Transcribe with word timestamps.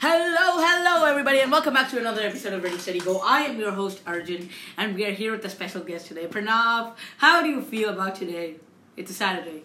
Hello, 0.00 0.62
hello, 0.64 1.04
everybody, 1.06 1.40
and 1.40 1.50
welcome 1.50 1.74
back 1.74 1.90
to 1.90 1.98
another 1.98 2.22
episode 2.22 2.52
of 2.52 2.62
Ready 2.62 2.78
Steady 2.78 3.00
Go. 3.00 3.18
I 3.18 3.40
am 3.40 3.58
your 3.58 3.72
host 3.72 4.00
Arjun, 4.06 4.48
and 4.76 4.94
we 4.94 5.04
are 5.04 5.10
here 5.10 5.32
with 5.32 5.44
a 5.44 5.50
special 5.50 5.82
guest 5.82 6.06
today, 6.06 6.26
Pranav. 6.28 6.94
How 7.16 7.42
do 7.42 7.48
you 7.48 7.60
feel 7.60 7.88
about 7.90 8.14
today? 8.14 8.56
It's 8.96 9.10
a 9.10 9.14
Saturday. 9.14 9.62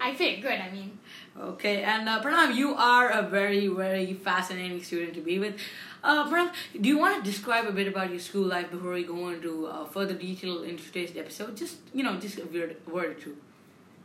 I 0.00 0.14
feel 0.14 0.40
good. 0.40 0.58
I 0.58 0.70
mean, 0.70 0.98
Okay, 1.38 1.82
and 1.82 2.08
uh, 2.08 2.22
Pranav, 2.22 2.54
you 2.54 2.74
are 2.74 3.10
a 3.10 3.22
very, 3.22 3.68
very 3.68 4.14
fascinating 4.14 4.82
student 4.82 5.12
to 5.14 5.20
be 5.20 5.38
with. 5.38 5.54
Uh, 6.02 6.26
Pranav, 6.30 6.52
do 6.80 6.88
you 6.88 6.96
want 6.96 7.22
to 7.22 7.30
describe 7.30 7.66
a 7.66 7.72
bit 7.72 7.88
about 7.88 8.08
your 8.08 8.18
school 8.20 8.46
life 8.46 8.70
before 8.70 8.92
we 8.92 9.04
go 9.04 9.28
into 9.28 9.66
uh, 9.66 9.84
further 9.84 10.14
detail 10.14 10.62
into 10.62 10.82
today's 10.84 11.14
episode? 11.14 11.56
Just 11.58 11.76
you 11.92 12.02
know, 12.02 12.16
just 12.18 12.38
a 12.38 12.46
word, 12.46 12.76
word 12.90 13.10
or 13.10 13.14
two. 13.14 13.36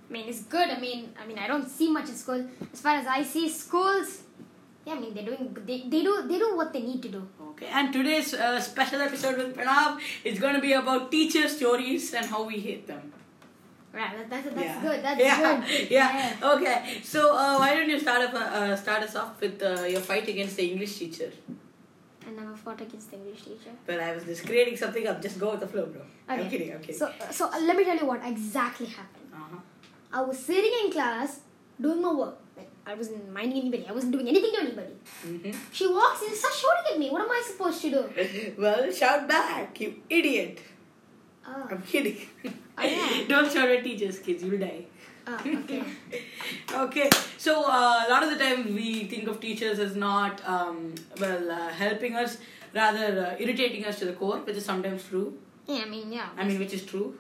I 0.09 0.13
mean, 0.13 0.27
it's 0.27 0.43
good. 0.43 0.69
I 0.69 0.77
mean, 0.79 1.13
I 1.19 1.25
mean, 1.25 1.39
I 1.39 1.47
don't 1.47 1.67
see 1.69 1.89
much 1.89 2.09
in 2.09 2.15
school. 2.15 2.45
As 2.73 2.81
far 2.81 2.95
as 2.97 3.07
I 3.07 3.23
see, 3.23 3.47
schools. 3.49 4.23
Yeah, 4.85 4.93
I 4.93 4.99
mean, 4.99 5.13
they're 5.15 5.25
doing. 5.25 5.57
They, 5.65 5.81
they 5.89 6.03
do. 6.03 6.27
They 6.27 6.37
do 6.37 6.55
what 6.55 6.71
they 6.71 6.81
need 6.81 7.01
to 7.03 7.09
do. 7.09 7.27
Okay, 7.51 7.67
and 7.67 7.91
today's 7.91 8.33
uh, 8.33 8.61
special 8.61 9.01
episode 9.01 9.37
with 9.37 9.55
Pranav 9.55 9.99
is 10.23 10.39
going 10.39 10.55
to 10.55 10.61
be 10.61 10.73
about 10.73 11.11
teacher 11.11 11.47
stories 11.49 12.13
and 12.13 12.25
how 12.25 12.43
we 12.43 12.59
hate 12.59 12.85
them. 12.85 13.11
Right. 13.95 14.29
That's 14.29 14.45
that's 14.45 14.65
yeah. 14.65 14.81
good. 14.81 15.03
That's 15.03 15.19
yeah. 15.19 15.41
good. 15.41 15.91
Yeah. 15.97 16.35
yeah. 16.39 16.53
Okay. 16.53 16.99
So 17.03 17.35
uh, 17.35 17.57
why 17.57 17.73
don't 17.75 17.89
you 17.89 17.99
start 17.99 18.21
up, 18.27 18.33
uh, 18.33 18.75
start 18.75 19.03
us 19.03 19.15
off 19.15 19.39
with 19.39 19.63
uh, 19.63 19.83
your 19.83 20.01
fight 20.01 20.27
against 20.27 20.57
the 20.57 20.69
English 20.69 20.97
teacher? 20.99 21.31
I 22.27 22.31
never 22.31 22.55
fought 22.55 22.81
against 22.81 23.11
the 23.11 23.17
English 23.17 23.43
teacher. 23.43 23.71
But 23.85 23.99
I 24.01 24.13
was 24.13 24.25
just 24.25 24.45
creating 24.45 24.75
something 24.75 25.07
up. 25.07 25.21
Just 25.21 25.39
go 25.39 25.51
with 25.51 25.61
the 25.61 25.67
flow, 25.67 25.85
bro. 25.85 26.01
I'm 26.27 26.49
kidding. 26.49 26.73
I'm 26.73 26.81
kidding. 26.81 26.97
So, 26.97 27.11
so 27.31 27.49
uh, 27.49 27.59
let 27.61 27.77
me 27.77 27.85
tell 27.85 27.97
you 27.97 28.05
what 28.05 28.21
exactly 28.25 28.87
happened. 28.87 29.29
uh-huh. 29.33 29.57
I 30.11 30.21
was 30.21 30.39
sitting 30.39 30.73
in 30.83 30.91
class 30.91 31.39
doing 31.79 32.01
my 32.01 32.13
work. 32.13 32.37
I 32.87 32.93
wasn't 32.93 33.31
minding 33.33 33.59
anybody. 33.61 33.85
I 33.87 33.91
wasn't 33.91 34.11
doing 34.13 34.27
anything 34.27 34.51
to 34.53 34.59
anybody. 34.61 34.93
hmm 35.23 35.51
She 35.71 35.87
walks 35.87 36.21
in, 36.21 36.35
starts 36.35 36.59
shouting 36.59 36.93
at 36.93 36.99
me. 36.99 37.09
What 37.09 37.21
am 37.23 37.31
I 37.31 37.41
supposed 37.45 37.81
to 37.81 37.89
do? 37.89 38.53
well, 38.57 38.91
shout 38.91 39.27
back, 39.27 39.79
you 39.81 39.95
idiot. 40.09 40.59
Oh, 41.47 41.67
I'm 41.71 41.81
kidding. 41.81 42.17
Oh, 42.77 42.83
yeah. 42.83 43.23
Don't 43.27 43.51
shout 43.51 43.69
at 43.69 43.83
teachers, 43.83 44.19
kids. 44.19 44.43
You'll 44.43 44.59
die. 44.59 44.85
oh 45.27 45.35
okay. 45.63 45.83
okay, 46.85 47.09
so 47.37 47.63
uh, 47.63 48.03
a 48.07 48.09
lot 48.09 48.21
of 48.23 48.29
the 48.29 48.37
time 48.43 48.75
we 48.75 49.05
think 49.05 49.27
of 49.27 49.39
teachers 49.39 49.79
as 49.79 49.95
not 49.95 50.41
um, 50.47 50.93
well 51.19 51.49
uh, 51.51 51.69
helping 51.69 52.15
us, 52.15 52.37
rather 52.75 53.07
uh, 53.25 53.43
irritating 53.43 53.85
us 53.85 53.97
to 53.99 54.05
the 54.05 54.13
core, 54.13 54.37
which 54.39 54.55
is 54.57 54.65
sometimes 54.65 55.03
true. 55.05 55.33
Yeah, 55.67 55.81
I 55.85 55.89
mean, 55.89 56.11
yeah. 56.13 56.27
I 56.37 56.43
mean, 56.43 56.59
which 56.59 56.73
is 56.73 56.85
true. 56.85 57.17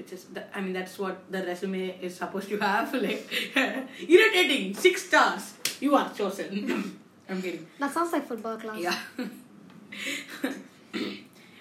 Which 0.00 0.12
is, 0.14 0.24
the, 0.32 0.42
I 0.56 0.62
mean, 0.62 0.72
that's 0.72 0.98
what 0.98 1.30
the 1.30 1.42
resume 1.42 1.98
is 2.00 2.16
supposed 2.16 2.48
to 2.48 2.56
have. 2.56 2.94
Like, 3.06 3.22
irritating, 4.14 4.72
six 4.74 5.06
stars. 5.08 5.52
You 5.78 5.94
are 5.94 6.10
chosen. 6.14 6.48
I'm 7.28 7.42
kidding. 7.42 7.66
That 7.78 7.92
sounds 7.92 8.10
like 8.12 8.26
football 8.26 8.56
class. 8.56 8.78
Yeah. 8.78 8.98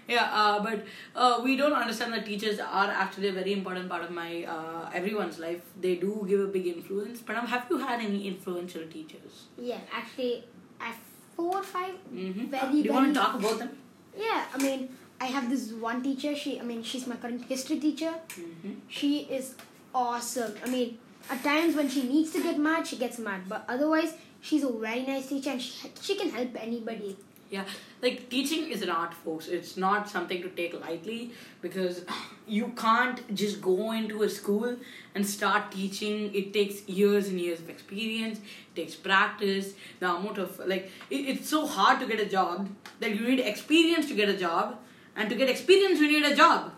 yeah, 0.07 0.29
uh, 0.31 0.63
but 0.63 0.85
uh, 1.15 1.41
we 1.43 1.57
don't 1.57 1.73
understand 1.73 2.13
that 2.13 2.25
teachers 2.25 2.59
are 2.59 2.89
actually 3.03 3.27
a 3.27 3.33
very 3.33 3.51
important 3.51 3.89
part 3.89 4.03
of 4.05 4.11
my 4.11 4.45
uh, 4.45 4.89
everyone's 4.93 5.37
life. 5.37 5.61
They 5.79 5.95
do 5.95 6.25
give 6.29 6.39
a 6.39 6.47
big 6.47 6.67
influence. 6.67 7.19
But 7.19 7.35
have 7.35 7.65
you 7.69 7.77
had 7.77 7.99
any 7.99 8.25
influential 8.25 8.87
teachers? 8.87 9.47
Yeah, 9.57 9.79
actually, 9.91 10.45
I 10.79 10.85
have 10.85 10.99
four 11.35 11.57
or 11.57 11.63
5 11.63 11.93
Mm-hmm. 12.13 12.45
Very, 12.45 12.71
do 12.71 12.87
you 12.87 12.93
want 12.93 13.13
to 13.13 13.19
talk 13.19 13.35
about 13.35 13.59
them? 13.59 13.71
Yeah, 14.17 14.45
I 14.53 14.57
mean, 14.57 14.89
I 15.21 15.25
have 15.25 15.49
this 15.49 15.71
one 15.71 16.01
teacher. 16.01 16.35
She, 16.35 16.59
I 16.59 16.63
mean, 16.63 16.83
she's 16.83 17.05
my 17.05 17.15
current 17.15 17.45
history 17.45 17.79
teacher. 17.79 18.13
Mm-hmm. 18.29 18.73
She 18.87 19.19
is 19.19 19.55
awesome. 19.93 20.53
I 20.65 20.69
mean, 20.69 20.97
at 21.29 21.43
times 21.43 21.75
when 21.75 21.89
she 21.89 22.03
needs 22.03 22.31
to 22.31 22.41
get 22.41 22.57
mad, 22.57 22.87
she 22.87 22.97
gets 22.97 23.19
mad. 23.19 23.41
But 23.47 23.65
otherwise, 23.67 24.13
she's 24.41 24.63
a 24.63 24.71
very 24.71 25.05
nice 25.05 25.27
teacher, 25.27 25.51
and 25.51 25.61
she, 25.61 25.91
she 26.01 26.15
can 26.15 26.29
help 26.29 26.55
anybody. 26.61 27.17
Yeah, 27.51 27.63
like 28.03 28.29
teaching 28.29 28.69
is 28.69 28.83
an 28.83 28.91
art 28.91 29.11
force. 29.11 29.47
It's 29.47 29.75
not 29.75 30.07
something 30.07 30.43
to 30.43 30.49
take 30.49 30.79
lightly 30.79 31.31
because 31.61 32.05
you 32.47 32.73
can't 32.77 33.33
just 33.33 33.59
go 33.59 33.91
into 33.91 34.21
a 34.21 34.29
school 34.29 34.77
and 35.15 35.25
start 35.25 35.71
teaching. 35.71 36.33
It 36.35 36.53
takes 36.53 36.87
years 36.87 37.27
and 37.27 37.41
years 37.41 37.59
of 37.59 37.67
experience, 37.67 38.37
it 38.37 38.75
takes 38.75 38.93
practice, 38.93 39.73
the 39.99 40.11
amount 40.11 40.37
of 40.37 40.59
like, 40.59 40.91
it, 41.09 41.15
it's 41.15 41.49
so 41.49 41.65
hard 41.65 41.99
to 42.01 42.05
get 42.05 42.19
a 42.19 42.29
job 42.29 42.69
that 42.99 43.15
you 43.15 43.27
need 43.27 43.39
experience 43.39 44.07
to 44.09 44.13
get 44.13 44.29
a 44.29 44.37
job, 44.37 44.77
and 45.15 45.29
to 45.29 45.35
get 45.35 45.49
experience, 45.49 45.99
you 45.99 46.07
need 46.07 46.25
a 46.25 46.35
job. 46.35 46.71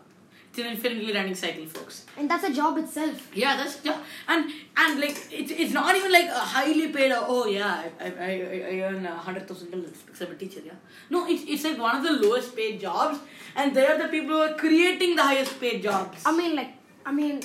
It's 0.49 0.59
an 0.59 0.65
infinitely 0.65 1.13
running 1.13 1.33
cycle, 1.33 1.65
folks. 1.65 2.05
And 2.17 2.29
that's 2.29 2.43
a 2.43 2.53
job 2.53 2.77
itself. 2.77 3.29
Yeah, 3.33 3.55
that's 3.55 3.79
yeah, 3.85 3.97
and 4.27 4.51
and 4.75 4.99
like 4.99 5.15
it's 5.31 5.49
it's 5.49 5.71
not 5.71 5.95
even 5.95 6.11
like 6.11 6.27
a 6.27 6.43
highly 6.55 6.89
paid. 6.89 7.13
Oh 7.15 7.45
yeah, 7.45 7.83
I 7.97 8.05
I 8.05 8.31
I, 8.31 8.63
I 8.71 8.81
earn 8.87 9.05
a 9.05 9.15
hundred 9.15 9.47
thousand 9.47 9.71
dollars 9.71 10.01
because 10.05 10.21
I'm 10.23 10.33
a 10.33 10.35
teacher. 10.35 10.59
Yeah, 10.65 10.73
no, 11.09 11.25
it's 11.25 11.43
it's 11.47 11.63
like 11.63 11.77
one 11.77 11.95
of 11.95 12.03
the 12.03 12.27
lowest 12.27 12.53
paid 12.53 12.81
jobs, 12.81 13.19
and 13.55 13.73
they 13.73 13.85
are 13.87 13.97
the 13.97 14.09
people 14.09 14.35
who 14.35 14.41
are 14.41 14.55
creating 14.55 15.15
the 15.15 15.23
highest 15.23 15.57
paid 15.57 15.81
jobs. 15.83 16.21
I 16.25 16.35
mean, 16.35 16.53
like, 16.57 16.73
I 17.05 17.13
mean, 17.13 17.39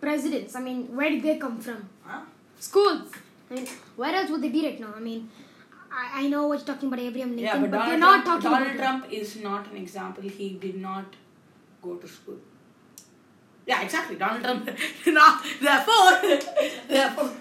presidents. 0.00 0.56
I 0.56 0.60
mean, 0.60 0.96
where 0.96 1.10
did 1.10 1.22
they 1.22 1.38
come 1.38 1.60
from? 1.60 1.88
Huh? 2.04 2.22
Schools. 2.58 3.08
I 3.48 3.54
mean, 3.54 3.68
where 3.94 4.12
else 4.16 4.30
would 4.30 4.42
they 4.42 4.48
be 4.48 4.64
right 4.66 4.80
now? 4.80 4.94
I 4.96 5.00
mean, 5.00 5.30
I, 5.96 6.24
I 6.24 6.28
know 6.28 6.46
what 6.46 6.58
you're 6.58 6.66
talking 6.66 6.88
about 6.88 7.00
Abraham 7.00 7.30
Lincoln, 7.30 7.44
yeah, 7.44 7.58
but, 7.58 7.70
but, 7.70 7.78
Donald 7.78 7.92
we're 7.92 7.98
not 7.98 8.24
Trump, 8.24 8.42
talking 8.42 8.50
Donald 8.50 8.76
about 8.76 9.00
Trump 9.00 9.12
is 9.12 9.36
not 9.36 9.70
an 9.70 9.76
example. 9.78 10.22
He 10.22 10.50
did 10.50 10.76
not 10.76 11.16
go 11.80 11.96
to 11.96 12.06
school. 12.06 12.38
Yeah, 13.66 13.82
exactly. 13.82 14.16
Donald 14.16 14.42
Trump. 14.42 14.66
now, 15.06 15.40
therefore, 15.60 16.12
therefore, 16.88 17.32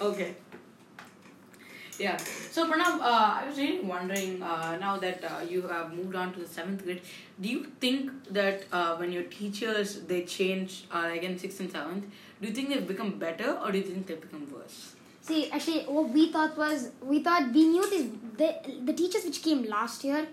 okay. 0.10 0.34
Yeah. 1.98 2.16
So 2.16 2.70
Pranav, 2.70 3.00
uh, 3.00 3.40
I 3.40 3.44
was 3.46 3.56
really 3.56 3.80
wondering 3.80 4.42
uh, 4.42 4.76
now 4.78 4.96
that 4.98 5.24
uh, 5.24 5.44
you 5.48 5.62
have 5.62 5.94
moved 5.94 6.14
on 6.14 6.32
to 6.34 6.40
the 6.40 6.48
seventh 6.48 6.84
grade, 6.84 7.00
do 7.40 7.48
you 7.48 7.64
think 7.80 8.10
that 8.30 8.64
uh, 8.72 8.96
when 8.96 9.12
your 9.12 9.24
teachers 9.24 10.00
they 10.00 10.24
change 10.24 10.84
uh, 10.90 11.02
like 11.10 11.22
in 11.22 11.38
sixth 11.38 11.60
and 11.60 11.70
seventh, 11.70 12.04
do 12.40 12.48
you 12.48 12.54
think 12.54 12.70
they've 12.70 12.88
become 12.88 13.18
better 13.18 13.52
or 13.64 13.72
do 13.72 13.78
you 13.78 13.84
think 13.84 14.06
they've 14.06 14.20
become 14.20 14.50
worse? 14.52 14.94
See, 15.22 15.50
actually, 15.52 15.84
what 15.84 16.10
we 16.10 16.32
thought 16.32 16.56
was 16.58 16.90
we 17.00 17.22
thought 17.22 17.52
we 17.52 17.66
knew 17.68 17.88
this. 17.88 18.06
The, 18.36 18.56
the 18.84 18.92
teachers 18.92 19.24
which 19.24 19.40
came 19.42 19.62
last 19.64 20.02
year 20.02 20.26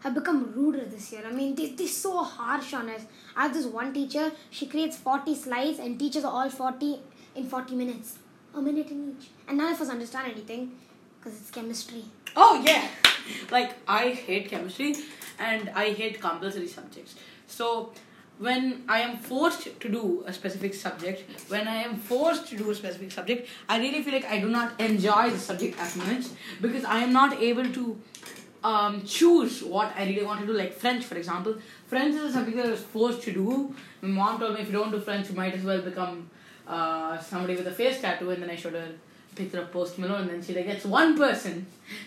have 0.00 0.14
become 0.14 0.52
ruder 0.54 0.84
this 0.84 1.10
year. 1.10 1.22
I 1.26 1.32
mean, 1.32 1.56
they, 1.56 1.70
they're 1.70 1.88
so 1.88 2.22
harsh 2.22 2.72
on 2.72 2.88
us. 2.88 3.02
I 3.36 3.42
have 3.42 3.54
this 3.54 3.66
one 3.66 3.92
teacher, 3.92 4.30
she 4.50 4.66
creates 4.66 4.96
40 4.96 5.34
slides 5.34 5.80
and 5.80 5.98
teaches 5.98 6.24
all 6.24 6.48
40 6.48 7.00
in 7.34 7.48
40 7.48 7.74
minutes. 7.74 8.18
A 8.54 8.62
minute 8.62 8.90
in 8.90 9.16
each. 9.18 9.28
And 9.48 9.58
none 9.58 9.72
of 9.72 9.80
us 9.80 9.88
understand 9.90 10.32
anything 10.32 10.72
because 11.18 11.38
it's 11.40 11.50
chemistry. 11.50 12.04
Oh 12.36 12.62
yeah, 12.64 12.86
like 13.50 13.74
I 13.88 14.10
hate 14.10 14.48
chemistry 14.48 14.94
and 15.38 15.68
I 15.70 15.90
hate 15.90 16.20
compulsory 16.20 16.68
subjects. 16.68 17.16
So 17.46 17.92
when 18.38 18.84
I 18.88 19.00
am 19.00 19.16
forced 19.16 19.80
to 19.80 19.88
do 19.88 20.22
a 20.26 20.32
specific 20.32 20.74
subject, 20.74 21.28
when 21.48 21.66
I 21.66 21.82
am 21.82 21.96
forced 21.96 22.48
to 22.48 22.56
do 22.56 22.70
a 22.70 22.74
specific 22.74 23.10
subject, 23.12 23.48
I 23.68 23.78
really 23.78 24.02
feel 24.02 24.14
like 24.14 24.26
I 24.26 24.40
do 24.40 24.48
not 24.48 24.80
enjoy 24.80 25.30
the 25.30 25.38
subject 25.38 25.78
as 25.78 25.96
much 25.96 26.26
because 26.60 26.84
I 26.84 26.98
am 27.00 27.12
not 27.12 27.40
able 27.40 27.70
to 27.72 28.00
um, 28.62 29.04
choose 29.04 29.62
what 29.62 29.92
I 29.96 30.04
really 30.04 30.24
want 30.24 30.40
to 30.40 30.46
do. 30.46 30.52
Like 30.52 30.72
French, 30.72 31.04
for 31.04 31.16
example, 31.16 31.56
French 31.86 32.14
is 32.14 32.32
something 32.32 32.56
that 32.56 32.66
I 32.66 32.70
was 32.70 32.82
forced 32.82 33.22
to 33.22 33.32
do. 33.32 33.74
My 34.02 34.08
mom 34.08 34.38
told 34.38 34.54
me 34.54 34.60
if 34.60 34.66
you 34.66 34.72
don't 34.72 34.90
do 34.90 35.00
French, 35.00 35.28
you 35.30 35.36
might 35.36 35.54
as 35.54 35.64
well 35.64 35.82
become 35.82 36.30
uh, 36.66 37.18
somebody 37.18 37.56
with 37.56 37.66
a 37.66 37.72
face 37.72 38.00
tattoo, 38.00 38.30
and 38.30 38.42
then 38.42 38.50
I 38.50 38.56
showed 38.56 38.74
her 38.74 38.88
a 39.32 39.34
picture 39.34 39.60
of 39.60 39.72
Post 39.72 39.98
Malone, 39.98 40.22
and 40.22 40.30
then 40.30 40.42
she 40.42 40.54
like, 40.54 40.66
it's 40.66 40.84
one 40.84 41.16
person. 41.16 41.66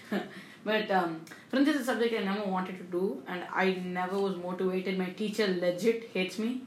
but 0.64 0.90
um, 0.92 1.22
French 1.50 1.68
is 1.68 1.82
a 1.82 1.86
subject 1.86 2.14
I 2.14 2.24
never 2.24 2.50
wanted 2.50 2.78
to 2.78 2.84
do, 2.84 3.24
and 3.28 3.44
I 3.54 3.74
never 3.86 4.18
was 4.18 4.36
motivated. 4.36 4.98
My 4.98 5.10
teacher 5.10 5.48
legit 5.48 6.10
hates 6.14 6.38
me. 6.38 6.62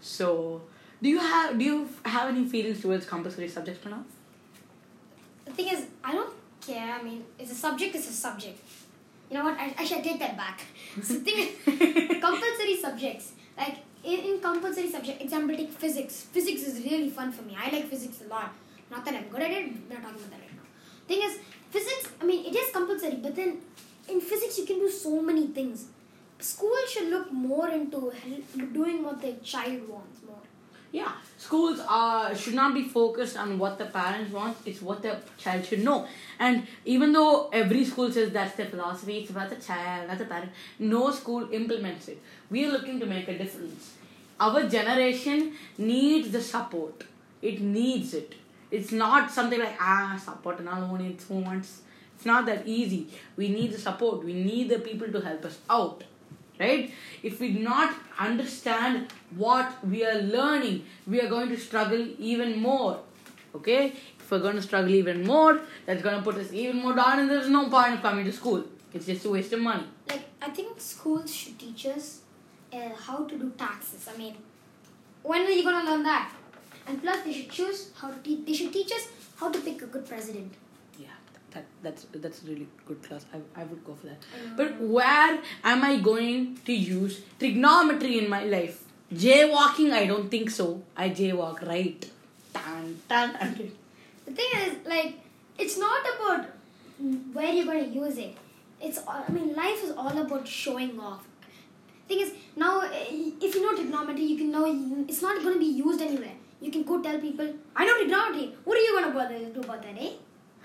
So, 0.00 0.62
do 1.02 1.08
you 1.08 1.18
have 1.18 1.58
do 1.58 1.64
you 1.64 1.88
have 2.04 2.28
any 2.28 2.46
feelings 2.46 2.80
towards 2.80 3.06
compulsory 3.06 3.48
subjects 3.48 3.82
for 3.82 3.90
now? 3.90 4.04
The 5.44 5.52
thing 5.52 5.68
is, 5.68 5.86
I 6.02 6.12
don't 6.12 6.32
care. 6.66 6.94
I 6.98 7.02
mean, 7.02 7.24
it's 7.38 7.52
a 7.52 7.54
subject, 7.54 7.94
it's 7.94 8.08
a 8.08 8.12
subject. 8.12 8.58
You 9.30 9.38
know 9.38 9.44
what? 9.44 9.58
I, 9.58 9.74
I 9.78 9.84
should 9.84 10.02
take 10.04 10.18
that 10.18 10.36
back. 10.36 10.60
So 11.02 11.14
the 11.14 11.20
thing 11.20 11.38
is, 11.38 12.20
compulsory 12.20 12.76
subjects. 12.80 13.32
Like, 13.56 13.78
in, 14.04 14.20
in 14.20 14.40
compulsory 14.40 14.90
subject, 14.90 15.20
example, 15.20 15.56
take 15.56 15.72
physics. 15.72 16.22
Physics 16.32 16.62
is 16.62 16.84
really 16.84 17.10
fun 17.10 17.32
for 17.32 17.42
me. 17.42 17.56
I 17.58 17.70
like 17.70 17.88
physics 17.88 18.22
a 18.24 18.28
lot. 18.28 18.54
Not 18.90 19.04
that 19.04 19.14
I'm 19.14 19.28
good 19.28 19.42
at 19.42 19.50
it, 19.50 19.72
we're 19.88 19.94
not 19.94 20.02
talking 20.02 20.18
about 20.18 20.30
that 20.30 20.40
right 20.40 20.56
now. 20.56 20.62
Thing 21.08 21.22
is, 21.22 21.38
physics, 21.76 22.12
I 22.20 22.24
mean, 22.24 22.46
it 22.46 22.54
is 22.56 22.72
compulsory, 22.72 23.18
but 23.22 23.36
then 23.36 23.58
in 24.08 24.20
physics, 24.20 24.58
you 24.58 24.66
can 24.66 24.78
do 24.78 24.90
so 24.90 25.20
many 25.20 25.46
things. 25.48 25.86
School 26.38 26.76
should 26.88 27.08
look 27.10 27.32
more 27.32 27.68
into 27.68 28.12
doing 28.72 29.02
what 29.04 29.20
the 29.20 29.32
child 29.52 29.88
wants 29.88 30.20
more. 30.26 30.44
Yeah, 30.92 31.12
schools 31.36 31.80
uh, 31.80 32.34
should 32.34 32.54
not 32.54 32.72
be 32.72 32.84
focused 32.84 33.36
on 33.36 33.58
what 33.58 33.76
the 33.78 33.86
parents 33.86 34.32
want, 34.32 34.56
it's 34.64 34.80
what 34.80 35.02
the 35.02 35.18
child 35.36 35.66
should 35.66 35.82
know. 35.84 36.06
And 36.38 36.66
even 36.84 37.12
though 37.12 37.48
every 37.52 37.84
school 37.84 38.10
says 38.10 38.30
that's 38.32 38.54
their 38.56 38.66
philosophy, 38.66 39.18
it's 39.18 39.30
about 39.30 39.50
the 39.50 39.56
child, 39.56 40.08
not 40.08 40.18
the 40.18 40.24
parent, 40.24 40.52
no 40.78 41.10
school 41.10 41.48
implements 41.52 42.08
it. 42.08 42.22
We 42.50 42.64
are 42.66 42.72
looking 42.72 43.00
to 43.00 43.06
make 43.06 43.28
a 43.28 43.36
difference. 43.36 43.92
Our 44.38 44.68
generation 44.68 45.54
needs 45.76 46.30
the 46.30 46.40
support, 46.40 47.04
it 47.42 47.60
needs 47.60 48.14
it. 48.14 48.34
It's 48.70 48.92
not 48.92 49.30
something 49.30 49.58
like, 49.58 49.76
ah, 49.80 50.20
support 50.22 50.58
and 50.58 50.68
all 50.68 50.82
only 50.82 51.14
two 51.14 51.40
months. 51.40 51.82
It's 52.16 52.26
not 52.26 52.46
that 52.46 52.66
easy. 52.66 53.08
We 53.36 53.48
need 53.48 53.72
the 53.72 53.78
support. 53.78 54.24
We 54.24 54.32
need 54.32 54.68
the 54.68 54.78
people 54.78 55.08
to 55.12 55.20
help 55.20 55.44
us 55.44 55.58
out. 55.68 56.04
Right? 56.58 56.90
If 57.22 57.38
we 57.38 57.52
do 57.52 57.58
not 57.58 57.94
understand 58.18 59.12
what 59.36 59.86
we 59.86 60.04
are 60.06 60.20
learning, 60.20 60.84
we 61.06 61.20
are 61.20 61.28
going 61.28 61.50
to 61.50 61.56
struggle 61.58 62.08
even 62.18 62.58
more. 62.60 63.00
Okay? 63.54 63.92
If 64.18 64.30
we're 64.30 64.40
going 64.40 64.56
to 64.56 64.62
struggle 64.62 64.94
even 64.94 65.24
more, 65.24 65.60
that's 65.84 66.02
going 66.02 66.16
to 66.16 66.22
put 66.22 66.36
us 66.36 66.52
even 66.52 66.78
more 66.78 66.94
down, 66.94 67.20
and 67.20 67.30
there's 67.30 67.48
no 67.48 67.68
point 67.68 67.94
of 67.94 68.02
coming 68.02 68.24
to 68.24 68.32
school. 68.32 68.64
It's 68.94 69.06
just 69.06 69.26
a 69.26 69.30
waste 69.30 69.52
of 69.52 69.60
money. 69.60 69.84
Like 70.08 70.24
I 70.40 70.48
think 70.48 70.80
schools 70.80 71.34
should 71.34 71.58
teach 71.58 71.86
us 71.86 72.20
uh, 72.72 72.88
how 73.06 73.24
to 73.24 73.38
do 73.38 73.52
taxes. 73.58 74.08
I 74.12 74.16
mean, 74.16 74.34
when 75.22 75.42
are 75.42 75.50
you 75.50 75.62
gonna 75.62 75.88
learn 75.88 76.02
that? 76.04 76.32
And 76.86 77.02
plus, 77.02 77.24
they 77.24 77.32
should 77.32 77.50
choose 77.50 77.90
how 78.00 78.10
to 78.10 78.18
teach. 78.22 78.46
They 78.46 78.52
should 78.52 78.72
teach 78.72 78.92
us 78.92 79.08
how 79.38 79.50
to 79.50 79.60
pick 79.60 79.82
a 79.82 79.86
good 79.86 80.06
president. 80.06 80.52
Yeah, 80.98 81.08
that, 81.50 81.64
that's 81.82 82.06
that's 82.12 82.42
really 82.44 82.68
good 82.86 83.02
class. 83.02 83.26
I, 83.34 83.60
I 83.60 83.64
would 83.64 83.84
go 83.84 83.94
for 83.94 84.06
that. 84.06 84.18
But 84.56 84.80
where 84.80 85.38
am 85.64 85.84
I 85.84 85.96
going 85.98 86.58
to 86.64 86.72
use 86.72 87.20
trigonometry 87.38 88.18
in 88.18 88.30
my 88.30 88.44
life? 88.44 88.84
Jaywalking, 89.12 89.92
I 89.92 90.06
don't 90.06 90.30
think 90.30 90.50
so. 90.50 90.82
I 90.96 91.10
jaywalk 91.10 91.66
right. 91.66 92.10
Dun, 92.52 92.98
dun, 93.08 93.32
dun. 93.34 93.72
The 94.26 94.32
thing 94.32 94.46
is, 94.62 94.86
like, 94.86 95.18
it's 95.58 95.78
not 95.78 96.02
about 96.14 96.46
where 97.32 97.52
you're 97.52 97.66
going 97.66 97.84
to 97.84 97.90
use 97.90 98.18
it. 98.18 98.36
It's, 98.80 98.98
I 99.08 99.30
mean, 99.30 99.54
life 99.54 99.82
is 99.84 99.92
all 99.92 100.16
about 100.18 100.46
showing 100.46 100.98
off. 100.98 101.24
Thing 102.08 102.20
is, 102.20 102.32
now, 102.56 102.80
eh, 102.80 103.30
if 103.40 103.54
you 103.54 103.62
know 103.62 103.74
trigonometry, 103.74 104.24
you 104.24 104.36
can 104.36 104.50
know 104.50 104.64
it's 105.08 105.22
not 105.22 105.42
going 105.42 105.54
to 105.54 105.60
be 105.60 105.66
used 105.66 106.00
anywhere. 106.00 106.34
You 106.60 106.70
can 106.70 106.82
go 106.84 107.02
tell 107.02 107.18
people, 107.18 107.52
I 107.74 107.84
know 107.84 107.96
trigonometry. 107.96 108.54
What 108.64 108.78
are 108.78 108.80
you 108.80 108.92
going 108.92 109.12
to 109.12 109.18
bother 109.18 109.38
do 109.50 109.60
about 109.60 109.82
that, 109.82 109.96
eh? 109.98 110.12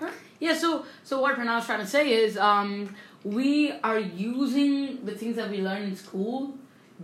Huh? 0.00 0.10
Yeah, 0.40 0.54
so 0.54 0.84
so 1.04 1.20
what 1.20 1.36
Pranav's 1.36 1.66
trying 1.66 1.80
to 1.80 1.86
say 1.86 2.12
is 2.12 2.36
um 2.38 2.94
we 3.24 3.70
are 3.84 3.98
using 3.98 5.04
the 5.04 5.12
things 5.12 5.36
that 5.36 5.50
we 5.50 5.58
learn 5.58 5.82
in 5.82 5.94
school 5.94 6.54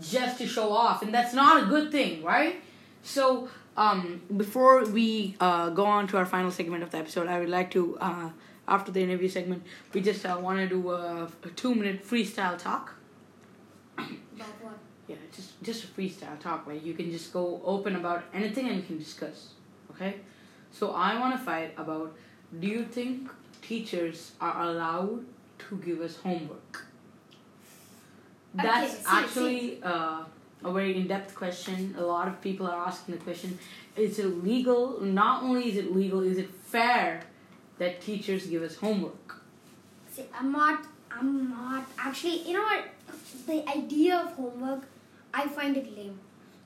just 0.01 0.39
to 0.39 0.47
show 0.47 0.73
off, 0.73 1.03
and 1.03 1.13
that's 1.15 1.35
not 1.35 1.63
a 1.63 1.67
good 1.67 1.93
thing, 1.93 2.23
right? 2.25 2.57
So 3.03 3.49
um 3.77 4.23
before 4.37 4.85
we 4.87 5.37
uh, 5.39 5.71
go 5.71 5.85
on 5.85 6.09
to 6.09 6.17
our 6.17 6.27
final 6.27 6.51
segment 6.51 6.83
of 6.83 6.91
the 6.91 6.99
episode, 6.99 7.29
I 7.29 7.39
would 7.39 7.49
like 7.51 7.71
to 7.73 7.99
uh, 8.01 8.31
after 8.67 8.91
the 8.93 9.03
interview 9.03 9.29
segment, 9.29 9.63
we 9.93 10.01
just 10.01 10.27
uh, 10.27 10.37
want 10.41 10.59
to 10.59 10.69
do 10.69 10.91
a, 10.91 11.29
a 11.45 11.49
two 11.51 11.75
minute 11.75 12.05
freestyle 12.05 12.59
talk. 12.59 12.95
About 13.97 14.47
what? 14.63 14.79
Yeah, 15.09 15.17
just 15.35 15.61
just 15.63 15.85
a 15.85 15.87
freestyle 15.87 16.39
talk 16.39 16.67
where 16.67 16.77
you 16.77 16.93
can 16.95 17.11
just 17.11 17.33
go 17.33 17.63
open 17.65 17.97
about 17.97 18.25
anything 18.35 18.69
and 18.69 18.77
you 18.77 18.83
can 18.83 18.99
discuss. 18.99 19.55
Okay, 19.93 20.17
so 20.71 20.93
I 20.93 21.19
want 21.19 21.39
to 21.39 21.45
fight 21.45 21.73
about. 21.77 22.15
Do 22.61 22.67
you 22.67 22.85
think 22.85 23.31
teachers 23.63 24.33
are 24.41 24.63
allowed 24.63 25.25
to 25.59 25.77
give 25.77 26.01
us 26.01 26.17
homework? 26.17 26.85
That's 28.55 28.99
see, 28.99 29.05
actually 29.07 29.83
uh, 29.83 30.25
a 30.65 30.73
very 30.73 30.97
in-depth 30.97 31.35
question. 31.35 31.95
A 31.99 32.03
lot 32.03 32.29
of 32.29 32.41
people 32.41 32.67
are 32.67 32.87
asking 32.87 33.17
the 33.17 33.23
question: 33.23 33.59
Is 33.97 34.19
it 34.19 34.45
legal? 34.45 35.01
Not 35.01 35.43
only 35.43 35.69
is 35.69 35.77
it 35.77 35.95
legal, 35.95 36.21
is 36.21 36.39
it 36.39 36.51
fair 36.51 37.23
that 37.79 38.01
teachers 38.01 38.47
give 38.47 38.63
us 38.63 38.77
homework? 38.77 39.37
See, 40.13 40.25
I'm 40.39 40.53
not. 40.53 40.85
I'm 41.11 41.51
not 41.51 41.87
actually. 41.99 42.43
You 42.49 42.55
know 42.55 42.63
what? 42.63 42.85
The 43.47 43.67
idea 43.69 44.17
of 44.19 44.33
homework, 44.33 44.83
I 45.33 45.47
find 45.49 45.77
it 45.77 45.97
lame. 45.97 46.19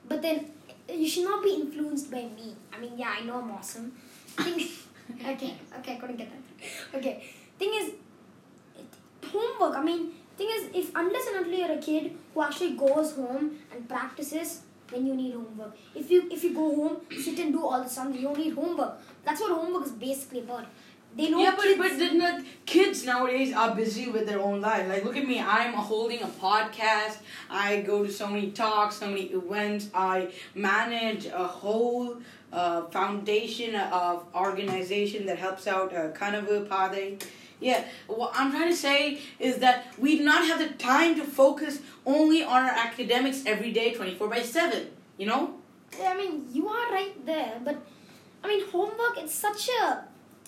But 0.07 0.21
then, 0.21 0.51
you 0.89 1.07
should 1.07 1.23
not 1.25 1.43
be 1.43 1.53
influenced 1.55 2.11
by 2.11 2.23
me. 2.23 2.55
I 2.73 2.79
mean, 2.79 2.93
yeah, 2.97 3.15
I 3.19 3.23
know 3.23 3.39
I'm 3.39 3.51
awesome. 3.51 3.91
Thing, 4.27 4.67
okay, 5.33 5.53
okay, 5.79 5.93
I 5.93 5.95
couldn't 5.97 6.17
get 6.17 6.29
that. 6.31 6.97
Okay, 6.97 7.23
thing 7.59 7.71
is, 7.75 7.93
it- 8.77 9.27
homework. 9.31 9.75
I 9.77 9.83
mean, 9.83 10.11
thing 10.37 10.49
is, 10.51 10.69
if 10.73 10.91
unless 10.95 11.27
and 11.27 11.37
until 11.45 11.59
you're 11.59 11.71
a 11.77 11.81
kid 11.81 12.17
who 12.33 12.41
actually 12.41 12.75
goes 12.75 13.13
home 13.15 13.57
and 13.71 13.87
practices, 13.87 14.61
then 14.91 15.05
you 15.07 15.15
need 15.15 15.33
homework. 15.33 15.75
If 15.95 16.11
you 16.11 16.27
if 16.31 16.43
you 16.43 16.53
go 16.53 16.75
home, 16.75 16.97
sit 17.19 17.39
and 17.39 17.53
do 17.53 17.65
all 17.65 17.81
the 17.83 17.89
sums, 17.89 18.15
you 18.17 18.23
don't 18.23 18.37
need 18.37 18.53
homework. 18.53 18.99
That's 19.23 19.41
what 19.41 19.51
homework 19.51 19.85
is 19.85 19.91
basically 19.93 20.41
about. 20.41 20.65
They 21.15 21.29
know 21.29 21.39
yeah, 21.41 21.53
but, 21.55 21.63
kids- 21.63 21.77
but 21.77 21.99
then 21.99 22.17
the 22.17 22.45
kids 22.65 23.05
nowadays 23.05 23.53
are 23.53 23.75
busy 23.75 24.09
with 24.09 24.25
their 24.27 24.39
own 24.39 24.61
life. 24.61 24.87
Like, 24.87 25.03
look 25.03 25.15
at 25.15 25.27
me. 25.27 25.39
I'm 25.39 25.73
holding 25.73 26.21
a 26.21 26.27
podcast. 26.27 27.17
I 27.49 27.81
go 27.81 28.03
to 28.03 28.11
so 28.11 28.27
many 28.27 28.51
talks, 28.51 28.95
so 28.97 29.07
many 29.07 29.25
events. 29.25 29.89
I 29.93 30.31
manage 30.55 31.27
a 31.27 31.45
whole 31.45 32.17
uh, 32.51 32.83
foundation 32.85 33.75
of 33.75 34.25
organization 34.33 35.25
that 35.27 35.37
helps 35.37 35.67
out 35.67 35.93
uh, 35.93 36.09
Kanavu 36.11 36.67
Pade. 36.67 37.23
Yeah, 37.59 37.85
what 38.07 38.31
I'm 38.35 38.51
trying 38.51 38.69
to 38.69 38.75
say 38.75 39.19
is 39.39 39.57
that 39.57 39.85
we 39.97 40.17
do 40.17 40.25
not 40.25 40.45
have 40.45 40.59
the 40.59 40.69
time 40.83 41.15
to 41.15 41.23
focus 41.23 41.79
only 42.05 42.43
on 42.43 42.63
our 42.63 42.71
academics 42.71 43.43
every 43.45 43.71
day, 43.71 43.93
24 43.93 44.27
by 44.27 44.41
7. 44.41 44.87
You 45.17 45.27
know? 45.27 45.53
I 46.03 46.17
mean, 46.17 46.47
you 46.51 46.67
are 46.67 46.91
right 46.91 47.25
there, 47.25 47.61
but 47.63 47.77
I 48.43 48.47
mean, 48.47 48.67
homework. 48.67 49.17
It's 49.17 49.33
such 49.33 49.69
a, 49.69 50.03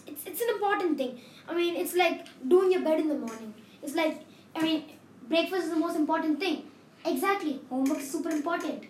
it's 0.07 0.25
it's 0.25 0.41
an 0.41 0.49
important 0.55 0.97
thing. 0.97 1.19
I 1.47 1.53
mean, 1.55 1.75
it's 1.75 1.95
like 1.95 2.25
doing 2.47 2.71
your 2.71 2.81
bed 2.81 2.99
in 2.99 3.07
the 3.09 3.15
morning. 3.15 3.53
It's 3.83 3.95
like, 3.95 4.19
I 4.55 4.61
mean, 4.61 4.83
breakfast 5.29 5.65
is 5.65 5.69
the 5.71 5.75
most 5.85 5.95
important 5.95 6.39
thing. 6.39 6.63
Exactly, 7.05 7.59
homework 7.69 7.99
is 7.99 8.09
super 8.11 8.29
important. 8.29 8.83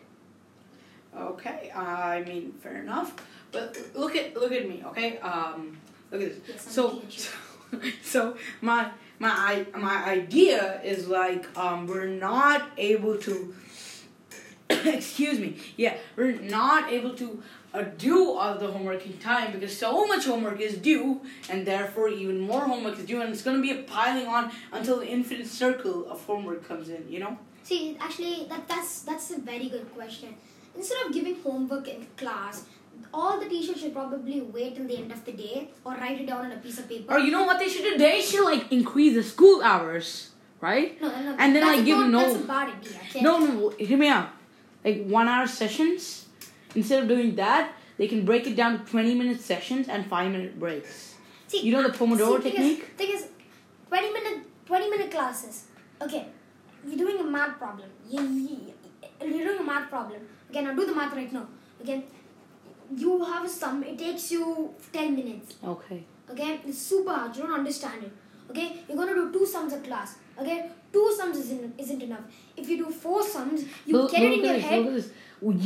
Okay, 1.18 1.72
I 1.76 2.24
mean, 2.24 2.54
fair 2.62 2.78
enough. 2.82 3.14
But 3.52 3.78
look 3.94 4.16
at 4.16 4.36
look 4.36 4.52
at 4.52 4.68
me, 4.68 4.84
okay? 4.88 5.18
Um, 5.20 5.78
look 6.12 6.22
at 6.22 6.46
this. 6.46 6.62
So, 6.62 7.02
you. 7.10 7.92
so 8.04 8.36
my 8.62 8.90
my 9.20 9.30
i- 9.74 9.78
my 9.78 10.04
idea 10.06 10.82
is 10.84 11.08
like 11.08 11.46
um, 11.58 11.88
we're 11.88 12.08
not 12.08 12.70
able 12.78 13.18
to. 13.20 13.56
excuse 14.70 15.40
me. 15.40 15.58
Yeah, 15.78 15.96
we're 16.16 16.34
not 16.42 16.92
able 16.92 17.14
to 17.16 17.42
do 17.84 18.32
all 18.32 18.58
the 18.58 18.68
homework 18.68 19.06
in 19.06 19.18
time 19.18 19.52
because 19.52 19.78
so 19.78 20.06
much 20.06 20.26
homework 20.26 20.60
is 20.60 20.78
due, 20.78 21.22
and 21.50 21.66
therefore 21.66 22.10
even 22.10 22.40
more 22.40 22.62
homework 22.62 22.98
is 23.00 23.06
due, 23.06 23.22
and 23.22 23.32
it's 23.34 23.42
going 23.42 23.58
to 23.58 23.62
be 23.62 23.72
a 23.72 23.84
piling 23.84 24.28
on 24.28 24.52
until 24.72 25.00
the 25.00 25.08
infinite 25.08 25.48
circle 25.48 26.10
of 26.10 26.24
homework 26.26 26.68
comes 26.68 26.90
in. 26.90 27.06
You 27.10 27.20
know. 27.20 27.38
See, 27.64 27.98
actually, 28.00 28.46
that 28.50 28.68
that's 28.68 29.02
that's 29.02 29.32
a 29.32 29.40
very 29.40 29.70
good 29.70 29.94
question. 29.96 30.36
Instead 30.76 31.06
of 31.06 31.14
giving 31.14 31.36
homework 31.42 31.88
in 31.88 32.06
class, 32.18 32.66
all 33.14 33.40
the 33.40 33.48
teachers 33.48 33.80
should 33.80 33.94
probably 33.94 34.42
wait 34.42 34.76
till 34.76 34.86
the 34.88 34.98
end 34.98 35.12
of 35.12 35.24
the 35.26 35.32
day 35.32 35.70
or 35.86 35.94
write 35.94 36.20
it 36.22 36.28
down 36.28 36.46
on 36.46 36.52
a 36.52 36.58
piece 36.58 36.78
of 36.80 36.88
paper. 36.90 37.14
Or 37.14 37.20
you 37.20 37.32
know 37.32 37.44
what 37.44 37.60
they 37.60 37.70
should 37.70 37.84
do? 37.84 37.98
They 37.98 38.22
should 38.22 38.44
like 38.44 38.72
increase 38.72 39.16
the 39.16 39.24
school 39.24 39.64
hours, 39.64 40.32
right? 40.62 41.02
no, 41.02 41.08
no, 41.10 41.22
no. 41.24 41.36
and 41.40 41.56
then, 41.56 41.64
like, 41.66 41.86
give 41.86 41.98
no- 42.08 42.20
That's 42.20 42.44
a 42.44 42.48
bad 42.48 42.70
idea. 42.78 43.00
okay? 43.10 43.22
No, 43.22 43.40
no, 43.40 43.70
hear 43.70 43.98
me 43.98 44.10
out. 44.10 44.30
Like 44.84 45.06
one 45.06 45.28
hour 45.28 45.48
sessions. 45.48 46.25
Instead 46.76 47.04
of 47.04 47.08
doing 47.08 47.36
that, 47.36 47.74
they 47.98 48.08
can 48.08 48.26
break 48.26 48.46
it 48.48 48.56
down 48.56 48.80
to 48.80 48.92
twenty 48.92 49.16
minute 49.16 49.40
sessions 49.42 49.88
and 49.88 50.06
five 50.08 50.32
minute 50.32 50.60
breaks. 50.60 51.16
See, 51.48 51.62
You 51.62 51.72
know 51.74 51.84
the 51.84 51.98
Pomodoro 51.98 52.42
see, 52.42 52.52
technique? 52.52 52.84
Thing 52.98 53.12
is, 53.16 53.28
twenty 53.88 54.12
minute 54.12 54.40
twenty 54.66 54.90
minute 54.90 55.12
classes. 55.12 55.66
Okay, 56.02 56.28
you're 56.88 56.98
doing 56.98 57.20
a 57.20 57.24
math 57.24 57.58
problem. 57.58 57.90
You, 58.10 58.22
you, 58.22 58.74
you're 59.22 59.46
doing 59.48 59.60
a 59.60 59.64
math 59.64 59.90
problem. 59.90 60.22
Okay, 60.50 60.62
now 60.62 60.74
do 60.74 60.86
the 60.86 60.94
math 60.96 61.14
right 61.16 61.32
now. 61.32 61.48
Okay, 61.82 62.04
you 62.96 63.24
have 63.24 63.46
a 63.46 63.50
sum. 63.50 63.84
It 63.84 63.98
takes 63.98 64.32
you 64.32 64.74
ten 64.92 65.16
minutes. 65.16 65.56
Okay. 65.64 66.04
Okay, 66.30 66.60
it's 66.66 66.80
super 66.80 67.14
hard. 67.14 67.36
You 67.36 67.44
don't 67.44 67.54
understand 67.54 68.04
it. 68.04 68.12
Okay, 68.50 68.80
you're 68.88 68.98
gonna 68.98 69.14
do 69.16 69.32
two 69.32 69.46
sums 69.46 69.74
a 69.74 69.80
class. 69.80 70.16
Okay, 70.40 70.70
two 70.96 71.06
sums 71.18 71.38
isn't 71.44 71.80
isn't 71.84 72.02
enough. 72.08 72.26
If 72.56 72.70
you 72.70 72.78
do 72.86 72.90
four 73.04 73.22
sums, 73.36 73.64
you 73.86 74.08
get 74.10 74.24
it 74.24 74.34
in 74.34 74.46
your 74.46 74.54
this, 74.54 74.64
head. 74.64 74.80
look 74.80 74.88
at 74.88 74.94
this. 74.94 75.10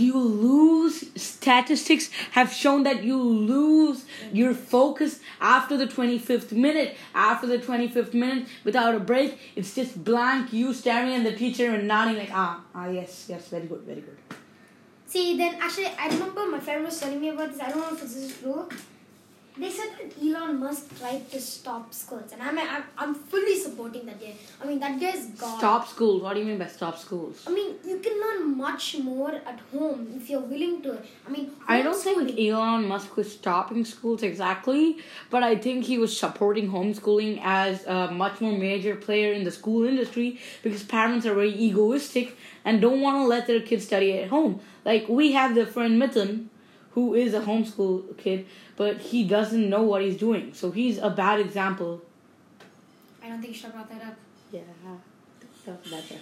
You 0.03 0.19
lose 0.19 0.95
statistics 1.24 2.09
have 2.38 2.51
shown 2.51 2.83
that 2.88 3.03
you 3.09 3.17
lose 3.51 4.05
your 4.39 4.53
focus 4.53 5.19
after 5.39 5.77
the 5.81 5.86
25th 5.86 6.51
minute. 6.65 6.98
After 7.13 7.45
the 7.53 7.59
25th 7.59 8.15
minute, 8.24 8.48
without 8.63 8.95
a 8.95 9.00
break, 9.12 9.38
it's 9.55 9.75
just 9.75 10.03
blank. 10.12 10.51
You 10.51 10.74
staring 10.74 11.13
at 11.19 11.24
the 11.29 11.36
teacher 11.43 11.69
and 11.75 11.88
nodding 11.93 12.17
like 12.24 12.33
ah 12.33 12.62
ah 12.74 12.88
yes 13.00 13.25
yes 13.33 13.50
very 13.55 13.67
good 13.74 13.81
very 13.91 14.01
good. 14.09 14.17
See, 15.13 15.38
then 15.38 15.55
actually, 15.59 15.88
I 15.88 16.07
remember 16.07 16.45
my 16.48 16.59
friend 16.59 16.83
was 16.86 17.00
telling 17.00 17.19
me 17.21 17.29
about 17.29 17.51
this. 17.51 17.62
I 17.67 17.69
don't 17.69 17.79
know 17.81 17.93
if 17.95 18.01
this 18.01 18.15
is 18.15 18.38
true. 18.39 18.69
They 19.58 19.70
said 19.70 19.89
that 20.00 20.13
Elon 20.24 20.60
Musk 20.60 20.98
tried 21.00 21.29
to 21.32 21.39
stop 21.41 21.94
schools, 21.94 22.32
and 22.32 22.41
I'm 22.41 22.58
I'm, 22.58 22.84
I'm 22.98 23.13
fully 23.15 23.58
supporting 23.60 24.06
that 24.06 24.20
guy. 24.20 24.34
I 24.62 24.65
mean, 24.65 24.79
that 24.79 25.00
guy's 25.00 25.25
gone. 25.27 25.58
Stop 25.58 25.88
schools. 25.88 26.22
What 26.22 26.34
do 26.34 26.39
you 26.39 26.46
mean 26.46 26.58
by 26.58 26.68
stop 26.68 26.98
schools? 26.98 27.44
I 27.48 27.51
mean, 27.51 27.75
you 27.86 28.00
can 28.00 28.20
learn 28.20 28.58
much 28.58 28.98
more 29.00 29.34
at 29.34 29.60
home 29.72 30.08
if 30.15 30.29
you're 30.29 30.39
willing 30.39 30.82
to. 30.84 30.98
I 31.27 31.29
mean, 31.29 31.51
I 31.68 31.82
don't 31.82 32.01
think 32.01 32.39
Elon 32.39 32.88
Musk 32.88 33.18
was 33.18 33.32
stopping 33.32 33.84
schools 33.84 34.24
exactly, 34.24 34.98
but 35.29 35.44
I 35.44 35.56
think 35.56 35.86
he 35.86 35.98
was 35.98 36.18
supporting 36.18 36.70
homeschooling 36.70 37.41
as 37.44 37.86
a 37.86 38.12
much 38.12 38.39
more 38.41 38.58
major 38.58 38.96
player 38.96 39.34
in 39.34 39.44
the 39.44 39.51
school 39.51 39.84
industry 39.86 40.39
because 40.63 40.84
parents 40.84 41.25
are 41.25 41.34
very 41.34 41.53
egoistic 41.53 42.38
and 42.63 42.82
don't 42.82 43.01
want 43.01 43.18
to 43.18 43.24
let 43.24 43.48
their 43.48 43.62
kids 43.62 43.86
study 43.86 44.20
at 44.20 44.29
home. 44.29 44.62
Like 44.86 45.10
we 45.10 45.34
have 45.34 45.56
the 45.56 45.65
friend 45.65 46.01
Mithun, 46.01 46.48
who 46.91 47.13
is 47.13 47.34
a 47.34 47.41
homeschool 47.41 48.17
kid, 48.17 48.46
but 48.75 48.98
he 48.98 49.24
doesn't 49.24 49.69
know 49.69 49.84
what 49.84 50.01
he's 50.01 50.17
doing, 50.17 50.53
so 50.53 50.72
he's 50.72 50.98
a 50.98 51.10
bad 51.10 51.39
example 51.39 52.01
I 53.29 53.29
don't 53.29 53.41
think 53.41 53.53
you 53.53 53.60
should 53.60 53.72
have 53.72 53.88
brought 53.88 53.89
that 53.89 54.08
up. 54.08 54.17
Yeah. 54.51 54.62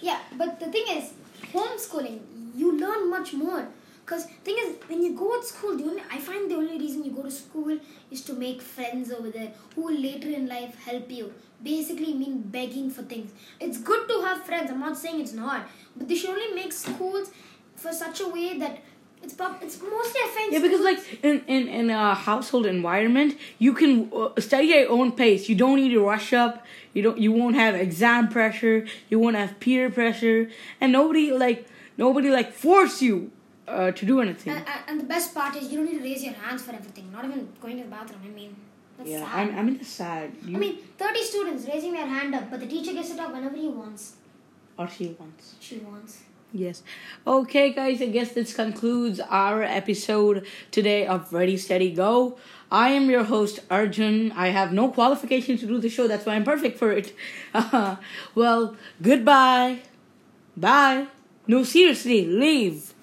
Yeah, 0.01 0.19
but 0.38 0.59
the 0.59 0.65
thing 0.65 0.83
is, 0.89 1.13
homeschooling, 1.53 2.19
you 2.55 2.77
learn 2.77 3.09
much 3.09 3.33
more. 3.33 3.65
Because 4.03 4.25
thing 4.43 4.55
is, 4.59 4.75
when 4.88 5.01
you 5.01 5.13
go 5.13 5.39
to 5.39 5.45
school, 5.45 5.77
the 5.77 5.83
only 5.83 6.01
I 6.12 6.17
find 6.17 6.50
the 6.50 6.55
only 6.55 6.77
reason 6.77 7.03
you 7.03 7.12
go 7.12 7.24
to 7.24 7.31
school 7.31 7.77
is 8.09 8.21
to 8.24 8.33
make 8.33 8.62
friends 8.62 9.12
over 9.12 9.29
there 9.29 9.51
who 9.75 9.83
will 9.83 10.00
later 10.00 10.29
in 10.29 10.47
life 10.47 10.75
help 10.83 11.12
you. 11.12 11.33
Basically, 11.63 12.13
mean 12.13 12.41
begging 12.41 12.89
for 12.89 13.03
things. 13.03 13.31
It's 13.59 13.79
good 13.79 14.07
to 14.07 14.21
have 14.21 14.43
friends. 14.43 14.71
I'm 14.71 14.79
not 14.79 14.97
saying 14.97 15.21
it's 15.21 15.33
not, 15.33 15.67
but 15.95 16.07
they 16.07 16.15
should 16.15 16.29
only 16.29 16.53
make 16.53 16.71
schools 16.74 17.31
for 17.75 17.91
such 17.91 18.21
a 18.21 18.27
way 18.27 18.57
that 18.59 18.79
it's. 19.24 19.33
It's 19.62 19.81
mostly 19.81 20.21
I 20.21 20.50
Yeah, 20.51 20.59
because 20.59 20.81
like 20.81 21.00
in 21.24 21.43
in 21.47 21.67
in 21.67 21.89
a 21.89 22.13
household 22.15 22.65
environment, 22.65 23.38
you 23.59 23.74
can 23.74 24.12
uh, 24.13 24.29
study 24.39 24.74
at 24.74 24.81
your 24.81 24.91
own 24.91 25.12
pace. 25.12 25.50
You 25.50 25.55
don't 25.55 25.75
need 25.75 25.89
to 25.89 26.03
rush 26.03 26.33
up. 26.33 26.65
You 26.93 27.01
don't. 27.03 27.17
You 27.17 27.31
won't 27.31 27.55
have 27.55 27.75
exam 27.75 28.29
pressure. 28.29 28.86
You 29.09 29.19
won't 29.19 29.36
have 29.36 29.59
peer 29.59 29.89
pressure, 29.89 30.50
and 30.81 30.91
nobody 30.91 31.31
like 31.31 31.67
nobody 31.97 32.29
like 32.29 32.53
force 32.53 33.01
you 33.01 33.31
uh, 33.67 33.91
to 33.91 34.05
do 34.05 34.21
anything. 34.21 34.53
And, 34.53 34.65
and- 34.88 35.00
the 35.01 35.05
best 35.05 35.33
part 35.33 35.55
is 35.55 35.71
you 35.71 35.77
don't 35.77 35.91
need 35.91 36.00
to 36.00 36.03
raise 36.03 36.24
your 36.24 36.33
hands 36.33 36.62
for 36.63 36.71
everything. 36.71 37.12
Not 37.12 37.25
even 37.25 37.47
going 37.62 37.77
to 37.77 37.83
the 37.83 37.89
bathroom. 37.89 38.21
I 38.25 38.29
mean, 38.29 38.55
that's 38.97 39.09
yeah, 39.09 39.19
sad. 39.19 39.36
I'm 39.39 39.57
I'm 39.57 39.67
in 39.67 39.77
the 39.77 39.86
sad. 39.86 40.31
You, 40.45 40.55
I 40.55 40.59
mean, 40.59 40.77
30 40.97 41.24
students 41.24 41.67
raising 41.67 41.91
their 41.93 42.07
hand 42.07 42.33
up, 42.33 42.50
but 42.50 42.59
the 42.59 42.67
teacher 42.67 42.93
gets 42.93 43.09
to 43.12 43.17
talk 43.17 43.33
whenever 43.33 43.55
he 43.55 43.67
wants. 43.67 44.13
or 44.77 44.88
she 44.88 45.07
wants. 45.19 45.55
She 45.59 45.77
wants. 45.79 46.19
Yes. 46.53 46.81
Okay, 47.25 47.73
guys, 47.73 48.01
I 48.01 48.05
guess 48.07 48.31
this 48.31 48.53
concludes 48.55 49.19
our 49.19 49.61
episode 49.63 50.45
today 50.71 51.05
of 51.05 51.31
Ready, 51.33 51.57
Steady, 51.57 51.91
Go. 51.91 52.37
I 52.71 52.89
am 52.89 53.09
your 53.09 53.25
host, 53.25 53.59
Arjun. 53.69 54.31
I 54.31 54.47
have 54.49 54.71
no 54.71 54.89
qualification 54.89 55.57
to 55.57 55.67
do 55.67 55.77
the 55.79 55.89
show, 55.89 56.07
that's 56.07 56.25
why 56.25 56.35
I'm 56.35 56.45
perfect 56.45 56.79
for 56.79 56.91
it. 56.91 57.13
well, 58.35 58.75
goodbye. 59.01 59.79
Bye. 60.55 61.07
No, 61.47 61.63
seriously, 61.63 62.25
leave. 62.25 62.93